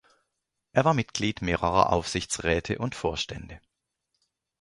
[0.71, 3.61] Er war Mitglied mehrerer Aufsichtsräte und Vorstände.